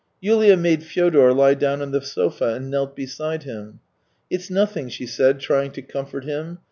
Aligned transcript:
Yulia 0.19 0.57
made 0.57 0.81
Fyodor 0.83 1.31
lie 1.31 1.53
down 1.53 1.79
on 1.79 1.91
the 1.91 2.01
sofa 2.01 2.55
and 2.55 2.71
knelt 2.71 2.95
beside 2.95 3.43
him." 3.43 3.81
It's 4.31 4.49
nothing," 4.49 4.89
she 4.89 5.05
said, 5.05 5.39
trying 5.39 5.69
to 5.73 5.83
comfort 5.83 6.23
him. 6.25 6.57